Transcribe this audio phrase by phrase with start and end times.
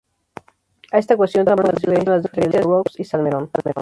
[0.91, 3.51] A esta cuestión tampoco ayudaron las diferencias entre Lerroux y Salmerón.